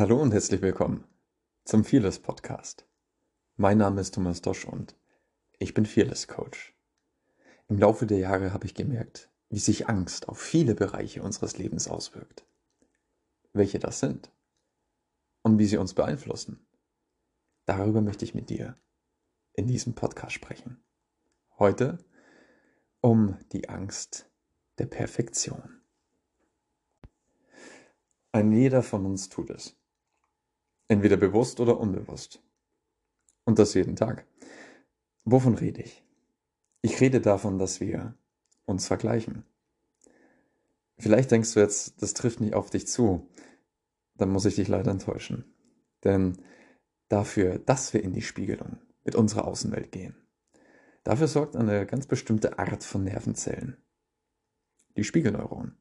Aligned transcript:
Hallo 0.00 0.18
und 0.18 0.32
herzlich 0.32 0.62
willkommen 0.62 1.04
zum 1.66 1.84
Fearless 1.84 2.20
Podcast. 2.20 2.88
Mein 3.58 3.76
Name 3.76 4.00
ist 4.00 4.14
Thomas 4.14 4.40
Dosch 4.40 4.64
und 4.64 4.96
ich 5.58 5.74
bin 5.74 5.84
Fearless 5.84 6.26
Coach. 6.26 6.74
Im 7.68 7.76
Laufe 7.76 8.06
der 8.06 8.16
Jahre 8.16 8.54
habe 8.54 8.64
ich 8.64 8.72
gemerkt, 8.72 9.28
wie 9.50 9.58
sich 9.58 9.90
Angst 9.90 10.30
auf 10.30 10.40
viele 10.40 10.74
Bereiche 10.74 11.22
unseres 11.22 11.58
Lebens 11.58 11.86
auswirkt. 11.86 12.46
Welche 13.52 13.78
das 13.78 14.00
sind 14.00 14.32
und 15.42 15.58
wie 15.58 15.66
sie 15.66 15.76
uns 15.76 15.92
beeinflussen. 15.92 16.66
Darüber 17.66 18.00
möchte 18.00 18.24
ich 18.24 18.34
mit 18.34 18.48
dir 18.48 18.78
in 19.52 19.66
diesem 19.66 19.94
Podcast 19.94 20.32
sprechen. 20.32 20.82
Heute 21.58 21.98
um 23.02 23.36
die 23.52 23.68
Angst 23.68 24.30
der 24.78 24.86
Perfektion. 24.86 25.82
Ein 28.32 28.50
jeder 28.50 28.82
von 28.82 29.04
uns 29.04 29.28
tut 29.28 29.50
es. 29.50 29.76
Entweder 30.90 31.16
bewusst 31.16 31.60
oder 31.60 31.78
unbewusst. 31.78 32.42
Und 33.44 33.60
das 33.60 33.74
jeden 33.74 33.94
Tag. 33.94 34.26
Wovon 35.24 35.54
rede 35.54 35.82
ich? 35.82 36.04
Ich 36.82 37.00
rede 37.00 37.20
davon, 37.20 37.60
dass 37.60 37.80
wir 37.80 38.16
uns 38.64 38.88
vergleichen. 38.88 39.44
Vielleicht 40.98 41.30
denkst 41.30 41.54
du 41.54 41.60
jetzt, 41.60 42.02
das 42.02 42.12
trifft 42.12 42.40
nicht 42.40 42.54
auf 42.54 42.70
dich 42.70 42.88
zu. 42.88 43.30
Dann 44.16 44.30
muss 44.30 44.46
ich 44.46 44.56
dich 44.56 44.66
leider 44.66 44.90
enttäuschen. 44.90 45.44
Denn 46.02 46.38
dafür, 47.08 47.60
dass 47.60 47.94
wir 47.94 48.02
in 48.02 48.12
die 48.12 48.20
Spiegelung 48.20 48.78
mit 49.04 49.14
unserer 49.14 49.46
Außenwelt 49.46 49.92
gehen, 49.92 50.16
dafür 51.04 51.28
sorgt 51.28 51.54
eine 51.54 51.86
ganz 51.86 52.08
bestimmte 52.08 52.58
Art 52.58 52.82
von 52.82 53.04
Nervenzellen. 53.04 53.76
Die 54.96 55.04
Spiegelneuronen. 55.04 55.78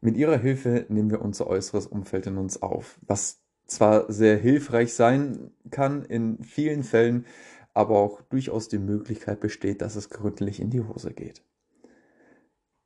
Mit 0.00 0.16
ihrer 0.16 0.38
Hilfe 0.38 0.86
nehmen 0.90 1.10
wir 1.10 1.22
unser 1.22 1.48
äußeres 1.48 1.88
Umfeld 1.88 2.28
in 2.28 2.38
uns 2.38 2.62
auf, 2.62 3.00
was 3.02 3.42
zwar 3.70 4.10
sehr 4.12 4.36
hilfreich 4.36 4.94
sein 4.94 5.52
kann 5.70 6.04
in 6.04 6.42
vielen 6.42 6.82
Fällen, 6.82 7.26
aber 7.72 7.98
auch 7.98 8.20
durchaus 8.22 8.68
die 8.68 8.78
Möglichkeit 8.78 9.40
besteht, 9.40 9.80
dass 9.80 9.96
es 9.96 10.10
gründlich 10.10 10.60
in 10.60 10.70
die 10.70 10.80
Hose 10.80 11.12
geht. 11.12 11.42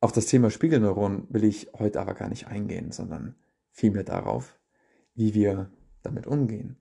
Auf 0.00 0.12
das 0.12 0.26
Thema 0.26 0.50
Spiegelneuronen 0.50 1.26
will 1.28 1.44
ich 1.44 1.70
heute 1.78 2.00
aber 2.00 2.14
gar 2.14 2.28
nicht 2.28 2.46
eingehen, 2.46 2.90
sondern 2.90 3.34
vielmehr 3.70 4.04
darauf, 4.04 4.58
wie 5.14 5.34
wir 5.34 5.70
damit 6.02 6.26
umgehen. 6.26 6.76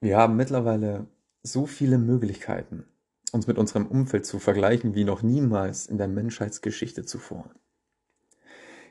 Wir 0.00 0.16
haben 0.16 0.36
mittlerweile 0.36 1.08
so 1.42 1.66
viele 1.66 1.98
Möglichkeiten, 1.98 2.84
uns 3.32 3.48
mit 3.48 3.58
unserem 3.58 3.86
Umfeld 3.86 4.24
zu 4.26 4.38
vergleichen 4.38 4.94
wie 4.94 5.04
noch 5.04 5.22
niemals 5.22 5.86
in 5.86 5.98
der 5.98 6.08
Menschheitsgeschichte 6.08 7.04
zuvor. 7.04 7.50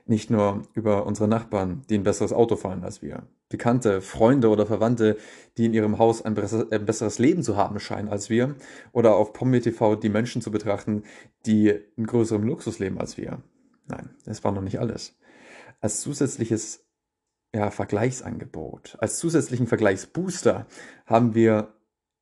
Nicht 0.06 0.30
nur 0.30 0.64
über 0.74 1.06
unsere 1.06 1.30
Nachbarn, 1.30 1.84
die 1.90 1.96
ein 1.96 2.04
besseres 2.04 2.34
Auto 2.34 2.56
fahren 2.58 2.84
als 2.84 3.02
wir. 3.02 3.24
Bekannte, 3.48 4.02
Freunde 4.02 4.50
oder 4.50 4.66
Verwandte, 4.66 5.18
die 5.58 5.66
in 5.66 5.74
ihrem 5.74 5.98
Haus 5.98 6.22
ein 6.22 6.34
besseres 6.34 7.20
Leben 7.20 7.44
zu 7.44 7.56
haben 7.56 7.80
scheinen 7.80 8.10
als 8.10 8.30
wir. 8.30 8.56
Oder 8.92 9.16
auf 9.16 9.32
Pommi 9.32 9.62
TV 9.62 9.96
die 9.96 10.10
Menschen 10.10 10.42
zu 10.42 10.52
betrachten, 10.52 11.04
die 11.46 11.70
in 11.96 12.06
größerem 12.06 12.44
Luxus 12.44 12.80
leben 12.80 13.00
als 13.00 13.18
wir. 13.18 13.42
Nein, 13.88 14.10
das 14.26 14.44
war 14.44 14.52
noch 14.52 14.62
nicht 14.62 14.80
alles. 14.80 15.18
Als 15.80 16.02
zusätzliches 16.02 16.86
ja, 17.54 17.70
Vergleichsangebot, 17.70 18.98
als 19.00 19.20
zusätzlichen 19.20 19.68
Vergleichsbooster 19.68 20.66
haben 21.06 21.36
wir 21.36 21.74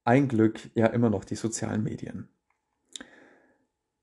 ein 0.03 0.27
Glück 0.27 0.59
ja 0.75 0.87
immer 0.87 1.09
noch 1.09 1.23
die 1.23 1.35
sozialen 1.35 1.83
Medien. 1.83 2.27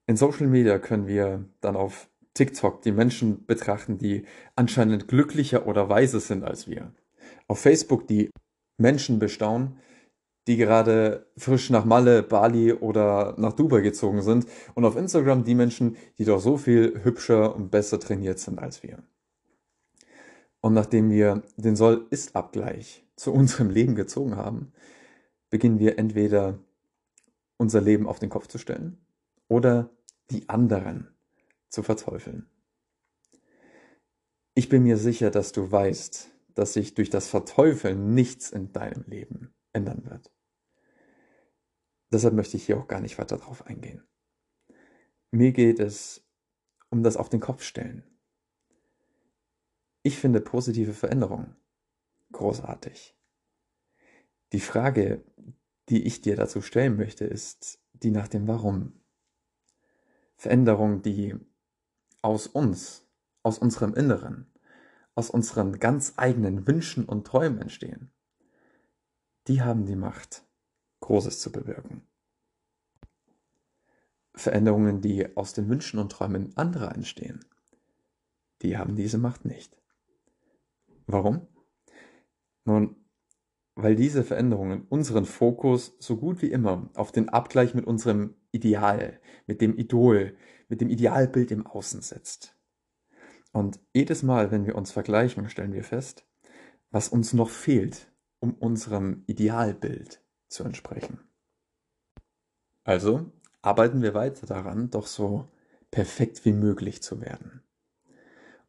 In 0.06 0.16
Social 0.16 0.46
Media 0.46 0.78
können 0.78 1.06
wir 1.06 1.44
dann 1.60 1.76
auf 1.76 2.08
TikTok 2.34 2.82
die 2.82 2.92
Menschen 2.92 3.46
betrachten, 3.46 3.98
die 3.98 4.24
anscheinend 4.56 5.08
glücklicher 5.08 5.66
oder 5.66 5.88
weiser 5.88 6.20
sind 6.20 6.44
als 6.44 6.68
wir. 6.68 6.92
Auf 7.48 7.60
Facebook 7.60 8.06
die 8.06 8.30
Menschen 8.78 9.18
bestaunen, 9.18 9.78
die 10.46 10.56
gerade 10.56 11.26
frisch 11.36 11.68
nach 11.68 11.84
Malle, 11.84 12.22
Bali 12.22 12.72
oder 12.72 13.34
nach 13.36 13.52
Dubai 13.52 13.82
gezogen 13.82 14.22
sind. 14.22 14.46
Und 14.74 14.84
auf 14.84 14.96
Instagram 14.96 15.44
die 15.44 15.54
Menschen, 15.54 15.96
die 16.16 16.24
doch 16.24 16.40
so 16.40 16.56
viel 16.56 17.04
hübscher 17.04 17.54
und 17.54 17.70
besser 17.70 18.00
trainiert 18.00 18.38
sind 18.38 18.58
als 18.58 18.82
wir. 18.82 19.02
Und 20.60 20.74
nachdem 20.74 21.10
wir 21.10 21.42
den 21.56 21.76
Soll-Ist-Abgleich 21.76 23.04
zu 23.14 23.32
unserem 23.32 23.68
Leben 23.68 23.94
gezogen 23.94 24.36
haben, 24.36 24.72
beginnen 25.50 25.78
wir 25.78 25.98
entweder 25.98 26.58
unser 27.58 27.80
Leben 27.80 28.06
auf 28.06 28.18
den 28.18 28.30
Kopf 28.30 28.46
zu 28.46 28.58
stellen 28.58 28.98
oder 29.48 29.90
die 30.30 30.48
anderen 30.48 31.08
zu 31.68 31.82
verteufeln. 31.82 32.48
Ich 34.54 34.68
bin 34.68 34.82
mir 34.82 34.96
sicher, 34.96 35.30
dass 35.30 35.52
du 35.52 35.70
weißt, 35.70 36.30
dass 36.54 36.72
sich 36.72 36.94
durch 36.94 37.10
das 37.10 37.28
Verteufeln 37.28 38.14
nichts 38.14 38.50
in 38.50 38.72
deinem 38.72 39.04
Leben 39.06 39.54
ändern 39.72 40.04
wird. 40.04 40.32
Deshalb 42.10 42.34
möchte 42.34 42.56
ich 42.56 42.66
hier 42.66 42.78
auch 42.78 42.88
gar 42.88 43.00
nicht 43.00 43.18
weiter 43.18 43.36
drauf 43.36 43.66
eingehen. 43.66 44.02
Mir 45.30 45.52
geht 45.52 45.78
es 45.78 46.26
um 46.90 47.02
das 47.02 47.16
auf 47.16 47.28
den 47.28 47.40
Kopf 47.40 47.62
stellen. 47.62 48.02
Ich 50.02 50.18
finde 50.18 50.40
positive 50.40 50.94
Veränderungen 50.94 51.56
großartig. 52.32 53.16
Die 54.52 54.60
Frage, 54.60 55.24
die 55.88 56.04
ich 56.04 56.20
dir 56.20 56.36
dazu 56.36 56.62
stellen 56.62 56.96
möchte, 56.96 57.24
ist 57.24 57.80
die 57.92 58.10
nach 58.10 58.28
dem 58.28 58.46
Warum. 58.48 59.00
Veränderungen, 60.36 61.02
die 61.02 61.34
aus 62.28 62.46
uns, 62.46 63.08
aus 63.42 63.58
unserem 63.58 63.94
Inneren, 63.94 64.52
aus 65.14 65.30
unseren 65.30 65.78
ganz 65.78 66.12
eigenen 66.18 66.66
Wünschen 66.66 67.06
und 67.06 67.26
Träumen 67.26 67.58
entstehen, 67.58 68.12
die 69.46 69.62
haben 69.62 69.86
die 69.86 69.96
Macht, 69.96 70.44
Großes 71.00 71.40
zu 71.40 71.50
bewirken. 71.50 72.02
Veränderungen, 74.34 75.00
die 75.00 75.34
aus 75.38 75.54
den 75.54 75.70
Wünschen 75.70 75.98
und 75.98 76.12
Träumen 76.12 76.54
anderer 76.54 76.94
entstehen, 76.94 77.46
die 78.60 78.76
haben 78.76 78.94
diese 78.94 79.16
Macht 79.16 79.46
nicht. 79.46 79.80
Warum? 81.06 81.48
Nun, 82.66 82.94
weil 83.74 83.96
diese 83.96 84.22
Veränderungen 84.22 84.86
unseren 84.90 85.24
Fokus 85.24 85.96
so 85.98 86.18
gut 86.18 86.42
wie 86.42 86.50
immer 86.50 86.90
auf 86.94 87.10
den 87.10 87.30
Abgleich 87.30 87.72
mit 87.72 87.86
unserem 87.86 88.34
Ideal, 88.58 89.20
mit 89.46 89.60
dem 89.60 89.76
Idol, 89.76 90.36
mit 90.68 90.80
dem 90.80 90.90
Idealbild 90.90 91.50
im 91.50 91.66
Außen 91.66 92.02
setzt. 92.02 92.56
Und 93.52 93.80
jedes 93.94 94.22
Mal, 94.22 94.50
wenn 94.50 94.66
wir 94.66 94.74
uns 94.74 94.90
vergleichen, 94.90 95.48
stellen 95.48 95.72
wir 95.72 95.84
fest, 95.84 96.26
was 96.90 97.08
uns 97.08 97.32
noch 97.32 97.50
fehlt, 97.50 98.10
um 98.40 98.54
unserem 98.54 99.22
Idealbild 99.26 100.22
zu 100.48 100.64
entsprechen. 100.64 101.20
Also 102.84 103.32
arbeiten 103.62 104.02
wir 104.02 104.14
weiter 104.14 104.46
daran, 104.46 104.90
doch 104.90 105.06
so 105.06 105.48
perfekt 105.90 106.44
wie 106.44 106.52
möglich 106.52 107.02
zu 107.02 107.20
werden. 107.20 107.62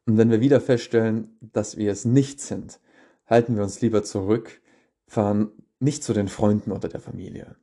Und 0.06 0.16
wenn 0.16 0.30
wir 0.30 0.40
wieder 0.40 0.60
feststellen, 0.60 1.36
dass 1.40 1.76
wir 1.76 1.90
es 1.90 2.04
nicht 2.04 2.40
sind, 2.40 2.80
halten 3.26 3.56
wir 3.56 3.62
uns 3.62 3.80
lieber 3.80 4.02
zurück, 4.02 4.60
fahren 5.06 5.52
nicht 5.78 6.02
zu 6.04 6.12
den 6.12 6.28
Freunden 6.28 6.72
oder 6.72 6.88
der 6.88 7.00
Familie, 7.00 7.56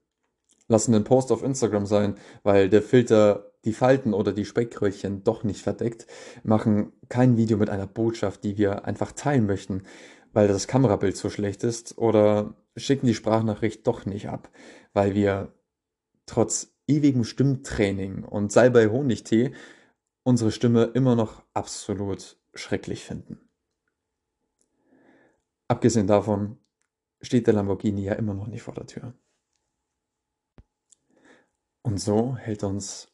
lassen 0.68 0.92
den 0.92 1.04
Post 1.04 1.32
auf 1.32 1.44
Instagram 1.44 1.86
sein, 1.86 2.16
weil 2.44 2.70
der 2.70 2.82
Filter 2.82 3.52
die 3.66 3.74
Falten 3.74 4.14
oder 4.14 4.34
die 4.34 4.46
Speckröllchen 4.46 5.24
doch 5.24 5.44
nicht 5.44 5.62
verdeckt, 5.62 6.08
machen 6.44 6.94
kein 7.10 7.38
Video 7.38 7.58
mit 7.58 7.70
einer 7.70 7.88
Botschaft, 7.88 8.44
die 8.44 8.58
wir 8.58 8.86
einfach 8.86 9.12
teilen 9.12 9.46
möchten, 9.46 9.84
weil 10.34 10.48
das 10.48 10.68
Kamerabild 10.68 11.18
so 11.18 11.30
schlecht 11.30 11.64
ist, 11.64 11.98
oder 11.98 12.56
schicken 12.76 13.08
die 13.08 13.14
Sprachnachricht 13.14 13.86
doch 13.88 14.06
nicht 14.06 14.30
ab, 14.30 14.50
weil 14.94 15.16
wir 15.16 15.54
trotz 16.26 16.74
ewigem 16.88 17.24
Stimmtraining 17.24 18.24
und 18.24 18.52
Salbei 18.52 18.88
Honigtee 18.88 19.54
unsere 20.24 20.52
Stimme 20.52 20.92
immer 20.94 21.16
noch 21.16 21.44
absolut 21.54 22.38
schrecklich 22.54 23.04
finden. 23.04 23.50
Abgesehen 25.68 26.08
davon 26.08 26.58
steht 27.22 27.48
der 27.48 27.54
Lamborghini 27.54 28.04
ja 28.04 28.14
immer 28.14 28.34
noch 28.34 28.48
nicht 28.48 28.62
vor 28.62 28.74
der 28.74 28.86
Tür. 28.86 29.14
Und 31.88 32.00
so 32.00 32.36
hält 32.36 32.66
uns 32.66 33.08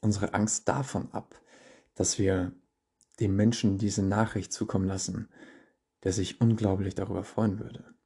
unsere 0.00 0.32
Angst 0.32 0.68
davon 0.68 1.10
ab, 1.10 1.40
dass 1.96 2.20
wir 2.20 2.52
dem 3.18 3.34
Menschen 3.34 3.78
diese 3.78 4.04
Nachricht 4.04 4.52
zukommen 4.52 4.86
lassen, 4.86 5.28
der 6.04 6.12
sich 6.12 6.40
unglaublich 6.40 6.94
darüber 6.94 7.24
freuen 7.24 7.58
würde. 7.58 7.96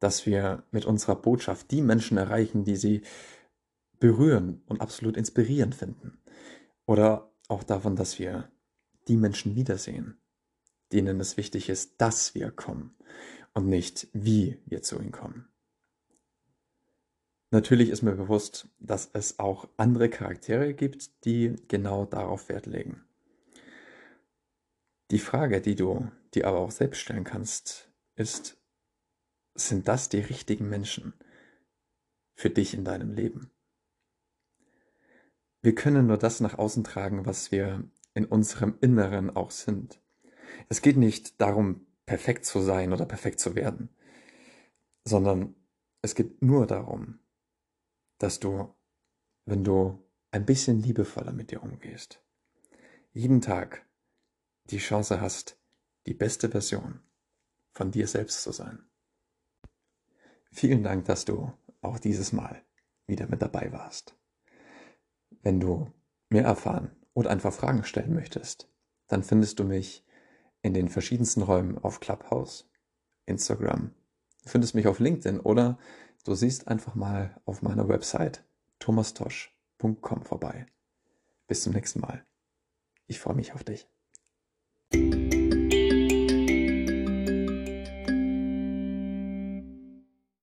Dass 0.00 0.26
wir 0.26 0.64
mit 0.70 0.84
unserer 0.84 1.16
Botschaft 1.16 1.70
die 1.70 1.80
Menschen 1.80 2.18
erreichen, 2.18 2.64
die 2.64 2.76
sie 2.76 3.00
berühren 3.98 4.64
und 4.66 4.82
absolut 4.82 5.16
inspirierend 5.16 5.76
finden. 5.76 6.22
Oder 6.84 7.32
auch 7.48 7.62
davon, 7.62 7.96
dass 7.96 8.18
wir 8.18 8.52
die 9.08 9.16
Menschen 9.16 9.56
wiedersehen, 9.56 10.20
denen 10.92 11.20
es 11.20 11.38
wichtig 11.38 11.70
ist, 11.70 12.02
dass 12.02 12.34
wir 12.34 12.50
kommen 12.50 12.94
und 13.54 13.66
nicht 13.66 14.08
wie 14.12 14.60
wir 14.66 14.82
zu 14.82 15.00
ihnen 15.00 15.10
kommen. 15.10 15.51
Natürlich 17.52 17.90
ist 17.90 18.00
mir 18.00 18.14
bewusst, 18.14 18.66
dass 18.78 19.10
es 19.12 19.38
auch 19.38 19.68
andere 19.76 20.08
Charaktere 20.08 20.72
gibt, 20.72 21.26
die 21.26 21.54
genau 21.68 22.06
darauf 22.06 22.48
Wert 22.48 22.64
legen. 22.64 23.04
Die 25.10 25.18
Frage, 25.18 25.60
die 25.60 25.74
du 25.74 26.10
dir 26.32 26.46
aber 26.46 26.60
auch 26.60 26.70
selbst 26.70 27.00
stellen 27.00 27.24
kannst, 27.24 27.92
ist, 28.16 28.56
sind 29.54 29.86
das 29.86 30.08
die 30.08 30.20
richtigen 30.20 30.70
Menschen 30.70 31.12
für 32.34 32.48
dich 32.48 32.72
in 32.72 32.86
deinem 32.86 33.12
Leben? 33.12 33.50
Wir 35.60 35.74
können 35.74 36.06
nur 36.06 36.16
das 36.16 36.40
nach 36.40 36.56
außen 36.56 36.84
tragen, 36.84 37.26
was 37.26 37.52
wir 37.52 37.84
in 38.14 38.24
unserem 38.24 38.78
Inneren 38.80 39.28
auch 39.28 39.50
sind. 39.50 40.00
Es 40.70 40.80
geht 40.80 40.96
nicht 40.96 41.38
darum, 41.38 41.86
perfekt 42.06 42.46
zu 42.46 42.62
sein 42.62 42.94
oder 42.94 43.04
perfekt 43.04 43.40
zu 43.40 43.54
werden, 43.54 43.90
sondern 45.04 45.54
es 46.00 46.14
geht 46.14 46.40
nur 46.40 46.66
darum, 46.66 47.18
dass 48.22 48.38
du, 48.38 48.72
wenn 49.46 49.64
du 49.64 49.98
ein 50.30 50.46
bisschen 50.46 50.80
liebevoller 50.80 51.32
mit 51.32 51.50
dir 51.50 51.62
umgehst, 51.62 52.22
jeden 53.12 53.40
Tag 53.40 53.84
die 54.70 54.78
Chance 54.78 55.20
hast, 55.20 55.58
die 56.06 56.14
beste 56.14 56.48
Version 56.48 57.00
von 57.72 57.90
dir 57.90 58.06
selbst 58.06 58.42
zu 58.42 58.52
sein. 58.52 58.84
Vielen 60.52 60.82
Dank, 60.82 61.06
dass 61.06 61.24
du 61.24 61.52
auch 61.80 61.98
dieses 61.98 62.32
Mal 62.32 62.62
wieder 63.06 63.26
mit 63.26 63.42
dabei 63.42 63.72
warst. 63.72 64.14
Wenn 65.42 65.58
du 65.58 65.92
mehr 66.28 66.44
erfahren 66.44 66.94
oder 67.14 67.30
einfach 67.30 67.52
Fragen 67.52 67.84
stellen 67.84 68.14
möchtest, 68.14 68.68
dann 69.08 69.24
findest 69.24 69.58
du 69.58 69.64
mich 69.64 70.06
in 70.62 70.74
den 70.74 70.88
verschiedensten 70.88 71.42
Räumen 71.42 71.76
auf 71.78 71.98
Clubhouse, 71.98 72.70
Instagram. 73.26 73.94
Findest 74.44 74.74
mich 74.74 74.86
auf 74.86 75.00
LinkedIn 75.00 75.40
oder 75.40 75.78
du 76.24 76.34
siehst 76.34 76.68
einfach 76.68 76.94
mal 76.94 77.40
auf 77.44 77.62
meiner 77.62 77.88
Website 77.88 78.44
thomastosch.com 78.78 80.22
vorbei. 80.22 80.66
Bis 81.46 81.62
zum 81.62 81.72
nächsten 81.72 82.00
Mal. 82.00 82.24
Ich 83.06 83.20
freue 83.20 83.34
mich 83.34 83.52
auf 83.52 83.64
dich. 83.64 83.88